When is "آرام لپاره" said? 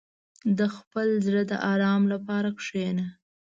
1.71-2.49